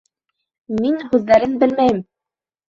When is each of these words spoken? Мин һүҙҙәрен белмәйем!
Мин 0.77 0.97
һүҙҙәрен 1.11 1.53
белмәйем! 1.65 2.01